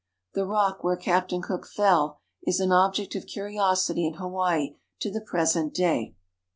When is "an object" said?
2.59-3.13